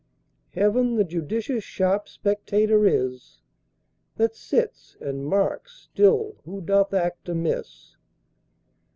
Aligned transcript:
Heaven 0.55 0.95
the 0.95 1.03
judicious 1.03 1.63
sharp 1.63 2.09
spectator 2.09 2.87
is, 2.87 3.39
That 4.15 4.35
sits 4.35 4.97
and 4.99 5.23
marks 5.27 5.89
still 5.93 6.37
who 6.43 6.59
doth 6.59 6.91
act 6.91 7.29
amiss. 7.29 7.97